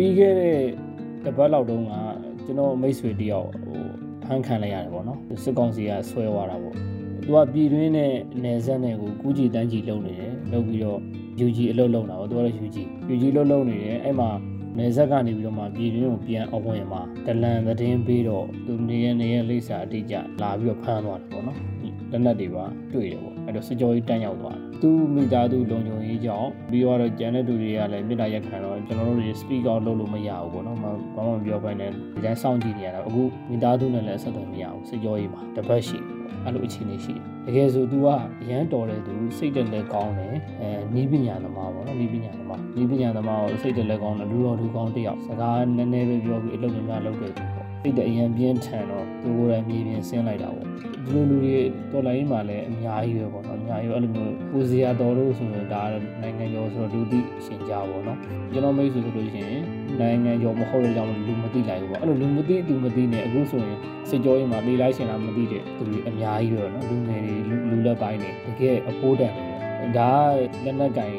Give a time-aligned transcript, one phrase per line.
[0.00, 0.58] ပြီးခဲ့တဲ့
[1.24, 1.92] တပတ်လောက်တုန်းက
[2.44, 3.78] ကျွန်တော်မိတ်ဆွေတယောက်ဟို
[4.24, 6.74] ဖမ်းခံလိုက်ရတယ်ပေါ့နော်စစ်ကောင်စီကဆွဲသွားတာပေါ့
[7.22, 8.12] သူကပြည်တွင်းနဲ့
[8.44, 11.00] နယ်စပ်နဲ့ကိုကူးကြည်တန်းကြည်လုပ်နေတယ်လုပ်ပြီးတော့
[11.46, 12.76] UG အလုပ်လုပ်တာပေါ့သူကလည်း UG
[13.12, 14.30] UG လုပ်လုပ်နေတယ်အဲ့မှာ
[14.76, 21.58] နယ်စပ်ကနေပြီးတော့မှပြည်တွင်းကိုပြန်အဝင်မှာတလန်သတင်းပေးတော့သူနေရနေရလိပ်စာအတိအကျလာပြီးတော့ဖမ်းသွားတယ်ပေါ့နော်
[22.12, 30.90] လက်နက်တွေပါတွေ့တယ်ပေါ့အဲ့တော့စကြောကြီးတန်းရောက်သွားတယ်သူမိသားစုလုံခြုံရေးကြောင့်ပြီးတော့ကျန်တဲ့သူတွေကလည်းမြေတားရက်ခံတော့ကျွန်တော်တို့တွေ speak out လုပ်လို့မရဘူးပေါ့နော်ဘာ
[31.26, 35.98] မှမပြောပိုင်နဲ့ဒီတိုင်းစောင့်ကြည့်နေရတာအခုမိသားစုနဲ့လည်းဆက်သွယ်မရဘူးစကြောကြီးမှာတပတ်ရှိ
[36.44, 38.06] အဲ့လိုအခြေအနေရှိတယ်တကယ်ဆို तू က
[38.50, 47.47] ရမ်းတော်တဲ့သူစိတ်တက်လက်ကောင်းတယ်အဲနီးပညာသမားပေါ့နော်နီးပညာသမားနီးပညာသမားကိုစိတ်တက်လက်ကောင်းတယ်လူတော်လူကောင်းတယောက်စကားနည်းနည်းပဲပြောပြီးအလုပ်များများလုပ်တဲ့သူပေါ့
[47.82, 50.66] စိတ်တက်အရင်ပြင်းထန်တော့သူကိုယ်တိုင်မြေပြင်ဆင်းလိုက်တာပေါ့
[51.04, 51.56] ဒီလိုလူတွေ
[51.92, 55.82] တော်လိုင်းမှာလည်းအများကြီးပဲပေါ့နော်အများကြီးအဲ့လိုမျိုးကိုစီယာတော်လို့ဆိုရင်ဒါ
[56.22, 58.18] နိုင်ငံကျော်ဆိုတော့လူသိရှင်ကြပေါ့နော်
[58.52, 59.62] ကျွန်တော်မိတ်ဆွေဆိုလို့ရှိရင်
[60.00, 67.36] နိုင်ငံကျော်မဟုတ်တဲ့ကြောင့်လူမသိလိုက်ဘူးပေါ့အဲ့လိုလူမသိသူမသိနေအခုဆိုရင်စစ်ကြောရေးမှာလေလိုက်ရှင်တာမသိတဲ့သူတွေအများကြီးပဲနော်လူငယ်တွေ
[67.70, 69.38] လူလက်ပိုင်းတွေတကယ်အဖိုးတန်တ
[69.84, 70.12] ယ်ဒါ
[70.64, 71.12] လက်နက်ကင်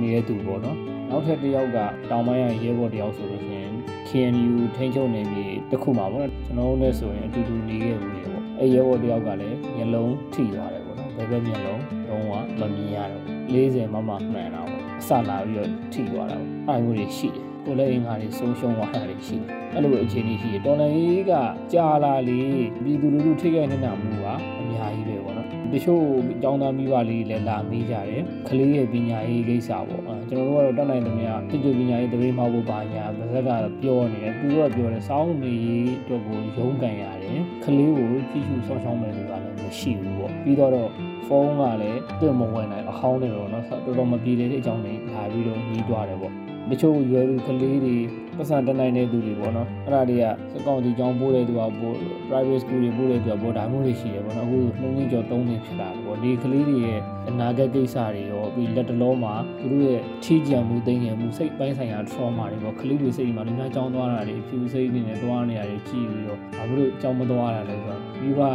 [0.00, 0.78] နေတဲ့သူပေါ့နော်
[1.10, 1.78] နောက်ထပ်တစ်ယောက်က
[2.10, 3.72] တောင်ပိုင်းရရဲဘော်တယောက်ဆိုလို့ရှိရင်
[4.08, 21.32] KNU ထိန်းချုပ်နေပြီတခုမှာပေါ့နော်ကျွန်တော်တို့လည်းဆိုရင်အတူတူနေခဲ့ဘူးလေပေါ့အဲရဲဘော်တယောက်ကလည်းမျက်လုံးထိသွားတယ်ပေါ့နော်ဘယ်ဘက်မျက်လုံးလုံးဝမမြင်ရတော့40မမမှန်တာပေါ့အစလာပြီးတော့ထိသွားတာပေါ့အားမျိုးတွေရှိတယ်ကိုလည်းအင်္ဂါတွေဆုံးရှုံးသွားတာတွေရှိတယ်အဲ့လိုအခြေအနေရှိတယ်တော်လန်ကြီးက
[21.72, 22.40] ကြာလာလေ
[22.84, 24.26] ပြည်သူလူထုထိခိုက်နေတာမှုက
[24.58, 25.35] အများကြီးပဲပေါ့နော်
[25.72, 26.02] တချို့
[26.34, 33.50] အကြောင်းသားမိဘလေးတွေလည်းလာမေးကြတယ်ခလေးရဲ့ပညာရေးကိစ္စပေါ့ကျွန်တော်တို့ကတော့တတ်နိုင်သမျှတချို့ပညာရေးတရေမဟုတ်ဘူးပါညာဗဇက်က
[33.82, 40.90] ပြောနေတယ်သူကပြောတယ်စောင်းမေးရေးအတွက်ကိုရုံးကန်ရတယ်ခလေးကိုကြည့်ရှုစောင့်ရှောင်းမယ်ဆိုတာလည်းမရှိဘူးပေါ့ပြီးတော့
[41.26, 46.32] ဖုန်းကလည်းတွင်မဝင်နိုင်အဟောင်းတွေပေါ့နော်တော်တော်မပြေတဲ့အကြောင်းတွေလာပြီးတော့ညှိတွားတယ်ပေါ့
[46.70, 47.96] တချို့ရွယ်လူကလေးတွေ
[48.36, 51.96] ပတ်စံတက်နိုင်တဲ့သူတွေပေါ့နော်အဲ့ဒါတွေကစကောင်တီကျောင်းပို့တဲ့သူကပို့
[52.28, 68.52] private school တွေပို့တဲ့သူကပို့ဒါမျိုးတွေရှိတယ်ပေါ့နော်အခုနှုံးကြီးကျော်၃နှစ်ဖြစ်လာတယ်ပေါ့ဒီကလေးတွေရဲ့အနာဂတ်ကိစ္စတွေရောပြီးလက်တလုံးမှာသူတို့ရဲ့ထီးကြံမှုသိငယ်မှုစိတ်ပိုင်းဆိုင်ရာ trauma တွေပေါ့ကလေးတွေစိတ်မှာလူများကျောင်းသွားတာတွေဖြူစိတ်တွေနဲ့သွားနေရတယ်ကြည့်ပြီးတော့ဘာလို့ကျောင်းမသွားတာလဲဆိုတော့ပြီးတော့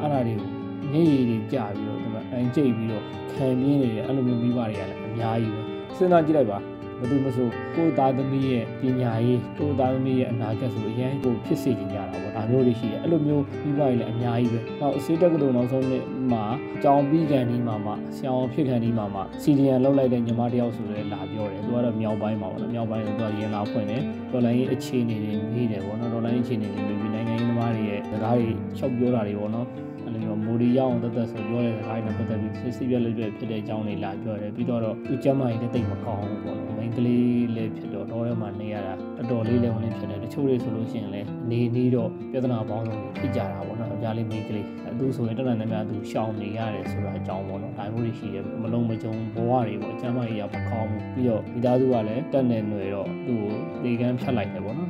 [0.00, 0.50] အဲ့ဒါတွေကို
[0.92, 5.62] ညရည်တွေကြာပြီးတော့ဒီမှာအန်ကျိတ်ပြီးတော့ခံပြင်းနေတယ်အဲ့လိုမျိုးမိဘတွေကလည်းအများကြီးပဲ
[5.96, 6.58] စဉ်းစားကြည့်လိုက်ပါ
[7.00, 16.44] ဘယ်သူမဆိုကိုယ်သားသမီးရဲ့ပညာရေးကိုယ်သားသမီးရဲ့အနာဂတ်ဆိုအရင်ကိုဖြစ်စေချင်ကြတာပေါ့ဒါမျိုးတွေရှိတယ်အဲ့လိုမျိုးပြီးပါရင်လည်းအများကြီးပဲနောက်အစေတက်ကလေးနောက်ဆုံးနှစ်မှာ
[16.82, 29.68] ကြောင်ပြီးကန်ဒီမှာမှဆရာအောင်ဖြစ်ကန်ဒီမှာမှစီဒီယန်လောက်လိုက်တဲ့ညီမတယောက်ဆိုလည်းလာပြောတယ်သူကတော့မြောက်ပိုင်းမှာပေါ့နော်မြောက်ပိုင်းကသူကရင်လာဖွင့်တယ်ဒေါ်လာရေးအခြေအနေတွေမေးတယ်ပေါ့နော်ဒေါ်လာရေးအခြေအနေတွေမေးပြီးနိုင်ငံရေးသ မားတွေရဲ့စကားတွေချုပ်ပြောတာတွေပေါ့နော်
[30.04, 44.66] အဲ့လိုမျိုးမိုဒီရအောင်တသက်ဆိုပြောတဲ့စကားတွေနဲ့ပတ်သက်ပြီးစစ်စစ်ပြက်လက်ပြက်ဖြစ်တဲ့အကြောင်းတွေလာပြောတယ်ပြီးတော့သူကျမ်းမာရေးတိတ်မကောင်းဘူးပေါ့နော်မိန်းကလေးလည်းဖြစ်တော့တော့ထဲမှာနေရတာတော်တော်လေးလည်းဝင်ဖြစ်တယ်တချို့တွေဆိုလို့ရှိရင်လည်းနေနေတော့ပြဿနာပေါင်းစုံဖြစ်ကြတာပေါ့နော်အကြလေးမိန်းကလေး
[44.98, 53.50] သူဆိုရင်တနင်္လာနေ့သူရှောင်နေရတယ်ဆိုတာအကြောင်းပေါ့နော်ဒါမျိုးတွေရှိတယ်မလုံးမကြုံဘဝတွေပေါ့အကျမ်းမာရေးရမကောင်းဘူးပြီးတော့မိသားစုကလည်းတက်နေຫນွေတော့သူ့ကို
[53.84, 54.89] လေကန်းဖြတ်လိုက်တယ်ပေါ့နော်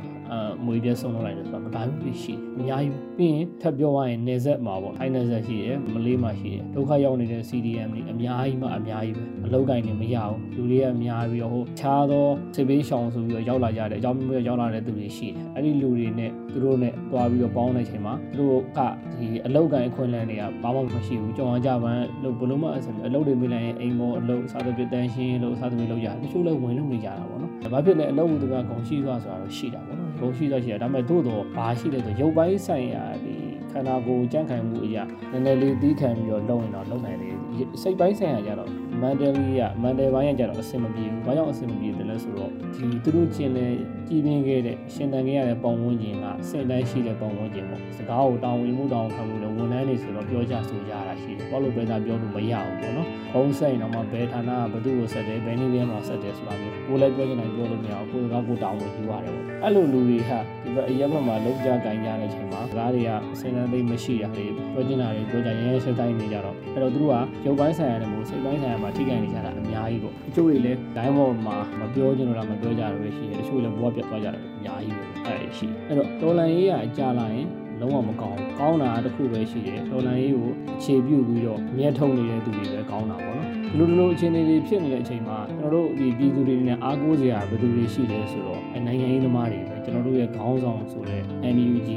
[0.65, 18.79] မွေပြဆုံးလုပ်လိုက်တယ်ဆိုတာဒါမျိုးရှိတယ်အများကြီးပြီးရင်ထပ်ပြောရရင်နေဆက်မှာပေါ့ထိုင်းနေဆက်ရှိတယ်မလေးမှာရှိတယ်ဒုက္ခရောက်နေတဲ့ CDM တွေအများကြီးမှအများကြီးပဲအလောက်ကင်တွေမရဘူးလူတွေကအများပြီးတော့ဟိုခြားသောစစ်ပေးရှောင်ဆိုပြီးတော့ရောက်လာကြတယ်အကြောင်းမျိုးရောက်လာတဲ့သူတွေရှိတယ်အဲ့ဒီလူတွေနဲ့သူတို့နဲ့တွားပြီးတော့ပေါင်းတဲ့အချိန်မှာသူတို့က
[19.17, 33.33] ဒီအလောက်ကင်အခွင့်အလမ်းတွေကဘာမှမရှိဘူးကြောင်ကြပန်းလို့ဘလို့မှအစအလုပ်တွေမိလိုက်ရင်အိမ်မောအလုပ်စားသဖြင့်တန်းရှင်းလို့စားသဖြင့်လုပ်ရတယ်တချို့လည်းဝင်လို့နေကြတာပေါ့နော်။ဘာဖြစ်လဲအလုပ်သူကဂုံရှိသွားဆိုတာတော့ရှိတာပေါ့နော်။ ဂုံရှိသွားရှိတာဒါပေမဲ့သို့တော့ဘာရှိလဲဆိုရုပ်ပိုင်းဆိုင်ရာဒီ
[33.71, 37.35] ခန္ဓာကိုယ်ကြန့်ခိုင်မှုအရာနည်းနည်းလေးတီးခံပြီးတော့လုပ်ရင်တော့လုပ်နိုင်တယ်
[37.81, 38.69] စိတ်ပိုင်းဆိုင်ရာကြတော့
[39.01, 43.67] mentally က mental ဘိုင်းကကြတော့အဆင်မပြေဘူး။ဘာကြောင့်အဆင်မပြေတယ်လဲဆိုတော့ဒီသူတို့ချင်းလဲ
[44.07, 67.15] ကြည်ပင်ခဲ့တဲ့ရှင်တန်ခဲ့ရတဲ့ပုံဝန်းကျင်ကစင်တိုင်းရှိတဲ့ပုံဝန်းကျင်ပေါ့။စကားကိုတောင်းဝင်မှုတောင်းခံမှုနဲ့ဝန်ထမ်းတွေဆိုတော့ပြောကြဆိုကြတာရှိတယ်။ဘာလို့ပဲသာပြောလို့မရဘူးပေါ့နော်။ဘုံဆိုင်တော့မှဘယ်ဌာနကဘသူ့ကိုဆက်တယ်ဘယ်နည်းလဲမှာဆက်တယ်ဆိုတာမျိုးကိုလည်းပြောချင်တယ်ပြောလို့မရဘူး။ကိုယ်ကကိုတောင်းဝင်ယူရတယ်ပေါ့။အဲ့လိုလူတွေဟာဒီဘက်အရက်ဘက်မှာလောက်ကြကင်ကြတဲ့အချိန်မှာစကားတွေကစင်တန်သိမရှိတာတွေပြောချင်တာတွေပြောကြရဲရဲဆက်တိုင်းနေကြတော့အဲ့တော့သူတို့က
[67.45, 77.47] ရုပ်ပိုင်းဆိုင်ရာနဲ့မို့စိတ်ပိုင်းဆိုင်ရာမှာထိခိုက်နေကြတာအများကြီးပေါ့တချို့တွေလည်း line ပေါ်မှာမပြောချင်တော့တာမပြောကြတော့ပဲရှိတယ်တချို့လည်းဘဝပြတ်သွားကြတယ်အများကြီးပဲအဲ့ဒါရှိအဲ့တော့တော်လန်ရေးကကြာလာရင်
[77.81, 91.21] လုံးဝမကောင်းဘူးကောင်းတာတစ်ခုပဲရှိတယ်တော်လန်ရေးကိုအခြေပြုပြီးတော့မြတ်ထုံနေတဲ့သူတွေပဲကောင်းတာပေါ့နော်ဒီလိုဒီလိုအခြေအနေတွေဖြစ်နေတဲ့အချိန်မှာကျွန်တော်တို့ဒီပြည်သူတွေနဲ့အားကိုးစရာဘယ်သူတွေရှိလဲဆိုတော့နိုင်ငံရေးသမားတွေပဲကျွန်တော်တို့ရဲ့ခေါင်းဆောင်ဆိုတဲ့
[91.55, 91.89] NUG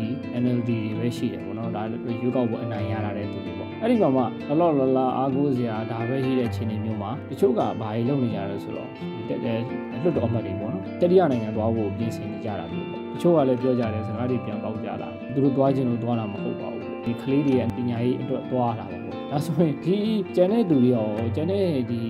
[0.43, 3.54] NLD တွေပဲရှိတယ်ပေါ့နော်ဒါရွေးကောက်ပွဲအနိုင်ရတာတဲ့သူတွေပေါ့
[3.85, 4.23] အဲ့ဒီမှာမှ
[4.61, 8.89] လောလောလလာအားကိုးစရာဒါပဲရှိတဲ့အခြေအနေမျိုးမှာတချို့ကဘာတွေလုပ်နေကြလဲဆိုတော့
[9.29, 9.59] တက်တဲ့
[10.03, 19.97] လွတ်တော်အမှတ်တွေပေါ့နော်တတိယနိုင်ငံသွားဖို့ပြင်ဆင်နေကြတာမျိုးပေါ့တချို့ကလည်းပြောကြတယ်စကားတွေပြန်ပေါက်ကြလာသူတို့သွားခြင်းလို့သွားတာမဟုတ်ပါဘူး ဒီကလေးတွေရဲ့ပညာရေးအတွက်သွားတာပါပေါ့ဒါဆိုရင်ဒီ
[20.37, 22.01] ကျန်တဲ့သူတွေရောကျန်တဲ့ဒီ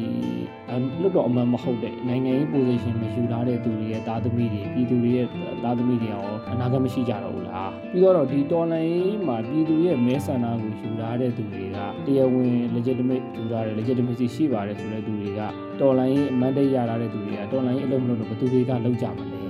[1.01, 5.27] လွတ်တော်အမှန်မဟုတ်တဲ့နိုင်ငံရေး position မယူထားတဲ့သူတွေရဲ့သားသမီးတွေပြည်သူတွေရဲ့
[5.65, 15.41] သားသမီးတွေရောအနာဂတ်မရှိကြတော့ဘူးလားပြီးတော့ဒီတော်လိုင်းမှာပြည်သူရဲ့မဲဆန္ဒကိုယူထားတဲ့သူတွေကတရားဝင် legitimate ယူထားတယ် legitimacy ရှိပါတယ်ဆိုတဲ့သူတွေက
[15.81, 19.45] တော်လိုင်းအမန်တိတ်ရထားတဲ့သူတွေကတော်လိုင်းအလုပ်မလုပ်တော့ဘယ်သူတွေကလောက်ကြမလဲ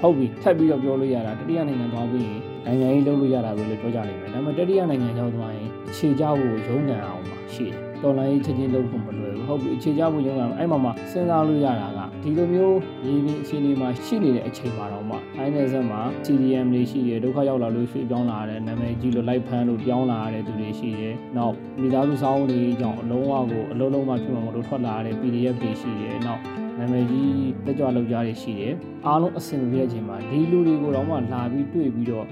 [0.00, 27.32] ဟုတ်ပြီထပ်ပြီးတော့ပြောလို့ရတာတတိယနိုင်ငံသွားပြီးရင် နိုင်ငံရေးလုပ်လို့ရတာပဲလို့ပြောကြနိုင်မယ်ဒါပေမဲ့တတိယနိုင်ငံရောက်သွားရင်အခြေချဖို့ရုန်းကန်အောင်ပါရှိတယ်တော်လိုင်းချက်ချင်းလုပ်ဖို့မလွယ်ဘူးဟုတ်ပြီအခြေချဖို့ရုန်းကန်အဲ့မှာမှစဉ်းစားလို့ရတာကဒီလိုမျိုးရင်းပြီးအခြေအနေမှာရှိနေတဲ့အချိန်မှာတော့မှအိုင်းနယ်ဆက်မှာ CDM တွေရှိတယ်ဒုက္ခရောက်လာလို့ရွှေ့ပြောင်းလာတဲ့နာမည်ကြီးလို့လိုက်ဖမ်းလို့ပြောင်းလာတဲ့သူတွေရှိတယ်နောက်မိသားစုစောင်းတွေကြောင့်အလုံးဝကိုအလုံးလုံးမှဖြစ်မှာမလို့ထွက်လာတဲ့ PDF တွေရှိတယ်နောက် နာမည်ကြီး
[27.64, 28.74] တက်ကြွလောက်ကြားတွေရှိတယ်
[29.06, 32.26] အားလုံးအဆင်ပြေတဲ့အချိန်မှာဒီလူတွေကိုတော့မှလာပြီးတွေ့ပြီးတော့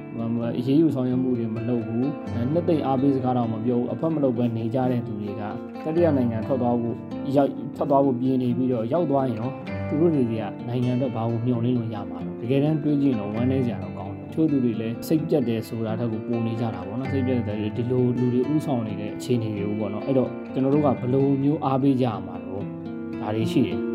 [0.58, 2.08] အရေးယူဆောင်ရွက်မှုတွေမလုပ်ဘူး
[2.52, 5.42] နှစ်သိမ့်အားပေးစကားတော့မပြောဘူးအဖက်မလုပ်ပဲနေကြတဲ့သူတွေက
[5.84, 6.96] တတိယနိုင်ငံထွက်သွားဖို့
[7.36, 9.50] ရောက်ထွက်သွားဖို့ပြင်နေပြီးတော့ရောက်သွားရင်ရော
[9.88, 10.34] သူတို့တွေက
[10.68, 22.62] နိုင်ငံအတွက်ဘာကိုမျှော်လင့်လို့ရမှာတော့တကယ်တမ်းတွေးကြည့်တော့ဝမ်းနေကြတော့ကောင်းတယ်ချို့သူတွေလည်းစိတ်ပြတ်တယ်ဆိုတာထက်ကိုပုံနေကြတာပေါ့နော်စိတ်ပြတ်တယ်ဒီလိုလူတွေဥဆောင်နေတဲ့အခြေအနေတွေကိုပေါ့နော်အဲ့တော့ကျွန်တော်တို့ကဘယ်လိုမျိုးအားပေးကြရမှာတော့
[23.20, 23.85] ဒါတွေရှိတယ်